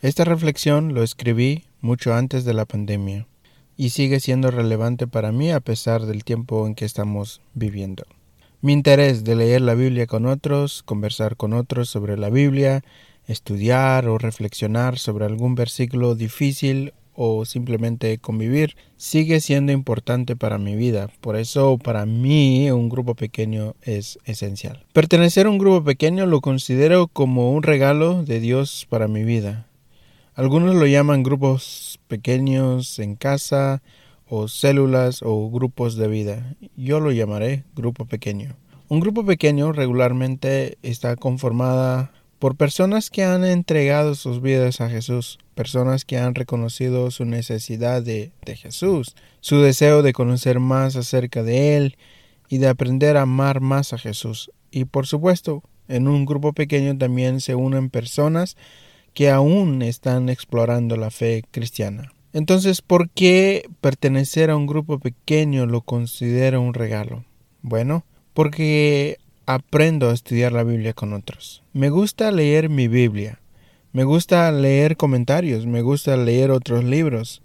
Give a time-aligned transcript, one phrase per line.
[0.00, 3.26] Esta reflexión lo escribí mucho antes de la pandemia
[3.76, 8.04] y sigue siendo relevante para mí a pesar del tiempo en que estamos viviendo.
[8.60, 12.82] Mi interés de leer la Biblia con otros, conversar con otros sobre la Biblia,
[13.26, 20.76] estudiar o reflexionar sobre algún versículo difícil o simplemente convivir sigue siendo importante para mi
[20.76, 21.10] vida.
[21.20, 24.84] Por eso para mí un grupo pequeño es esencial.
[24.92, 29.67] Pertenecer a un grupo pequeño lo considero como un regalo de Dios para mi vida.
[30.38, 33.82] Algunos lo llaman grupos pequeños en casa
[34.28, 36.54] o células o grupos de vida.
[36.76, 38.54] Yo lo llamaré grupo pequeño.
[38.86, 45.40] Un grupo pequeño regularmente está conformada por personas que han entregado sus vidas a Jesús,
[45.56, 51.42] personas que han reconocido su necesidad de, de, Jesús, su deseo de conocer más acerca
[51.42, 51.96] de Él
[52.48, 54.52] y de aprender a amar más a Jesús.
[54.70, 58.56] Y por supuesto, en un grupo pequeño también se unen personas
[59.18, 62.12] que aún están explorando la fe cristiana.
[62.32, 67.24] Entonces, ¿por qué pertenecer a un grupo pequeño lo considero un regalo?
[67.60, 71.64] Bueno, porque aprendo a estudiar la Biblia con otros.
[71.72, 73.40] Me gusta leer mi Biblia.
[73.92, 75.66] Me gusta leer comentarios.
[75.66, 77.42] Me gusta leer otros libros.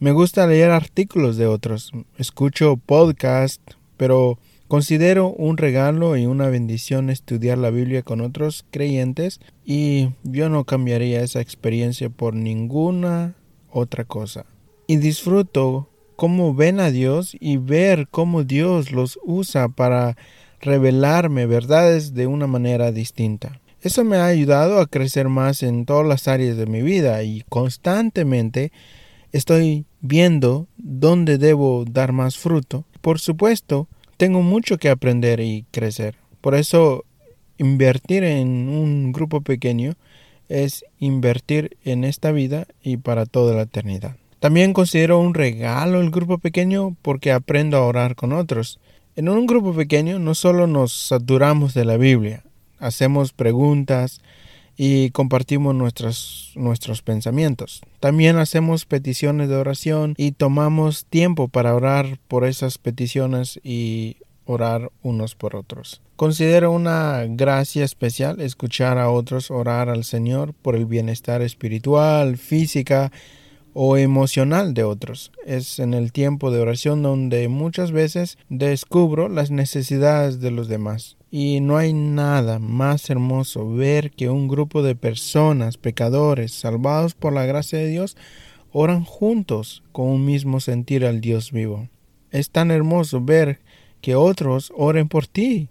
[0.00, 1.92] Me gusta leer artículos de otros.
[2.18, 3.62] Escucho podcast,
[3.96, 4.38] pero
[4.74, 10.64] considero un regalo y una bendición estudiar la Biblia con otros creyentes y yo no
[10.64, 13.36] cambiaría esa experiencia por ninguna
[13.70, 14.46] otra cosa.
[14.88, 20.16] Y disfruto cómo ven a Dios y ver cómo Dios los usa para
[20.60, 23.60] revelarme verdades de una manera distinta.
[23.80, 27.44] Eso me ha ayudado a crecer más en todas las áreas de mi vida y
[27.48, 28.72] constantemente
[29.30, 32.86] estoy viendo dónde debo dar más fruto.
[33.02, 33.86] Por supuesto,
[34.16, 36.16] tengo mucho que aprender y crecer.
[36.40, 37.04] Por eso,
[37.58, 39.94] invertir en un grupo pequeño
[40.48, 44.16] es invertir en esta vida y para toda la eternidad.
[44.40, 48.78] También considero un regalo el grupo pequeño porque aprendo a orar con otros.
[49.16, 52.42] En un grupo pequeño no solo nos saturamos de la Biblia,
[52.78, 54.20] hacemos preguntas
[54.76, 57.82] y compartimos nuestros, nuestros pensamientos.
[58.00, 64.90] También hacemos peticiones de oración y tomamos tiempo para orar por esas peticiones y orar
[65.02, 66.00] unos por otros.
[66.16, 73.10] Considero una gracia especial escuchar a otros orar al Señor por el bienestar espiritual, física
[73.74, 75.32] o emocional de otros.
[75.44, 81.16] Es en el tiempo de oración donde muchas veces descubro las necesidades de los demás.
[81.30, 87.32] Y no hay nada más hermoso ver que un grupo de personas, pecadores, salvados por
[87.32, 88.16] la gracia de Dios,
[88.72, 91.88] oran juntos con un mismo sentir al Dios vivo.
[92.30, 93.58] Es tan hermoso ver
[94.00, 95.68] que otros oren por ti.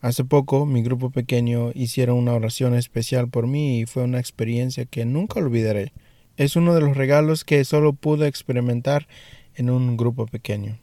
[0.00, 4.84] Hace poco mi grupo pequeño hicieron una oración especial por mí y fue una experiencia
[4.84, 5.92] que nunca olvidaré.
[6.38, 9.08] Es uno de los regalos que solo pude experimentar
[9.56, 10.78] en un grupo pequeño.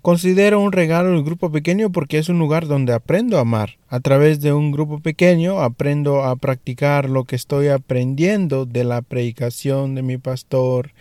[0.00, 3.78] Considero un regalo el grupo pequeño porque es un lugar donde aprendo a amar.
[3.88, 9.02] A través de un grupo pequeño aprendo a practicar lo que estoy aprendiendo de la
[9.02, 10.92] predicación de mi pastor,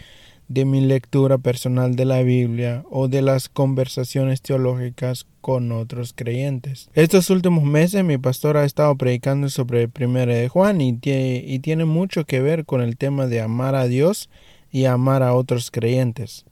[0.54, 6.90] de mi lectura personal de la Biblia o de las conversaciones teológicas con otros creyentes.
[6.94, 11.60] Estos últimos meses mi pastor ha estado predicando sobre el primero de Juan y, y
[11.60, 14.30] tiene mucho que ver con el tema de amar a Dios
[14.72, 16.46] y amar a otros creyentes.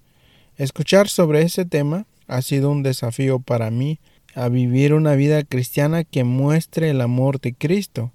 [0.57, 3.99] Escuchar sobre ese tema ha sido un desafío para mí
[4.35, 8.11] a vivir una vida cristiana que muestre el amor de Cristo.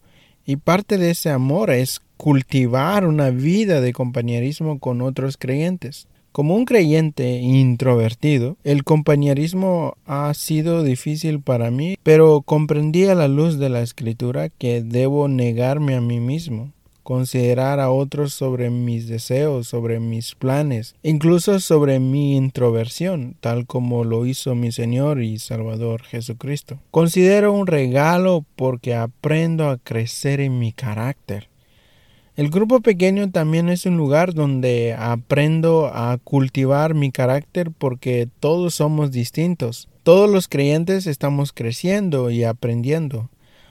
[0.47, 6.09] Y parte de ese amor es cultivar una vida de compañerismo con otros creyentes.
[6.33, 13.29] Como un creyente introvertido, el compañerismo ha sido difícil para mí, pero comprendí a la
[13.29, 19.07] luz de la escritura que debo negarme a mí mismo, considerar a otros sobre mis
[19.07, 25.39] deseos, sobre mis planes, incluso sobre mi introversión, tal como lo hizo mi Señor y
[25.39, 26.79] Salvador Jesucristo.
[26.91, 31.49] Considero un regalo porque aprendo a crecer en mi carácter
[32.37, 38.75] el grupo pequeño también es un lugar donde aprendo a cultivar mi carácter porque todos
[38.75, 39.89] somos distintos.
[40.03, 43.31] Todos los creyentes estamos creciendo y aprendiendo.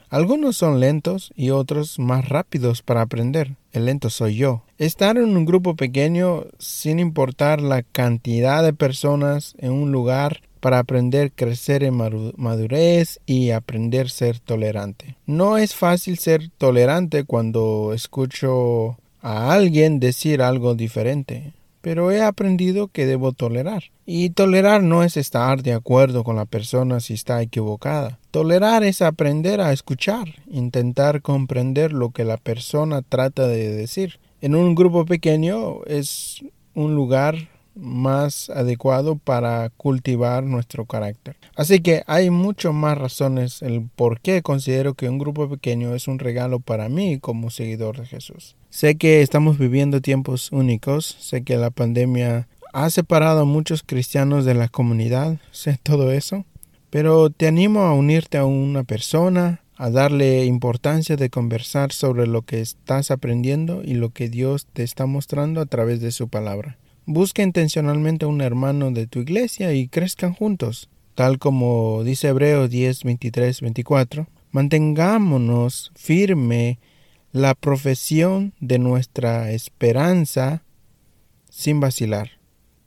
[0.09, 3.55] Algunos son lentos y otros más rápidos para aprender.
[3.71, 4.63] El lento soy yo.
[4.77, 10.79] Estar en un grupo pequeño, sin importar la cantidad de personas en un lugar, para
[10.79, 11.95] aprender crecer en
[12.37, 15.17] madurez y aprender a ser tolerante.
[15.25, 21.51] No es fácil ser tolerante cuando escucho a alguien decir algo diferente,
[21.81, 23.91] pero he aprendido que debo tolerar.
[24.05, 28.19] Y tolerar no es estar de acuerdo con la persona si está equivocada.
[28.31, 34.55] Tolerar es aprender a escuchar, intentar comprender lo que la persona trata de decir En
[34.55, 36.41] un grupo pequeño es
[36.73, 41.35] un lugar más adecuado para cultivar nuestro carácter.
[41.55, 46.07] Así que hay mucho más razones el por qué considero que un grupo pequeño es
[46.07, 48.55] un regalo para mí como seguidor de Jesús.
[48.69, 54.45] Sé que estamos viviendo tiempos únicos, sé que la pandemia ha separado a muchos cristianos
[54.45, 56.45] de la comunidad, sé todo eso,
[56.89, 62.41] pero te animo a unirte a una persona, a darle importancia de conversar sobre lo
[62.41, 66.77] que estás aprendiendo y lo que Dios te está mostrando a través de su palabra.
[67.05, 70.89] Busca intencionalmente un hermano de tu iglesia y crezcan juntos.
[71.15, 76.79] Tal como dice Hebreos 10, 23, 24, mantengámonos firme
[77.33, 80.63] la profesión de nuestra esperanza
[81.49, 82.31] sin vacilar,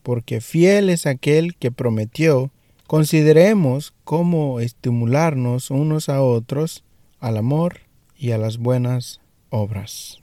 [0.03, 2.51] porque fiel es aquel que prometió.
[2.87, 6.85] Consideremos cómo estimularnos unos a otros
[7.21, 7.81] al amor
[8.17, 9.21] y a las buenas
[9.51, 10.15] obras.